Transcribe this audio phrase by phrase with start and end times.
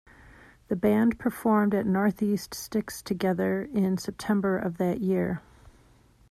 [0.69, 5.43] The band performed at North East Sticks Together in September of that year.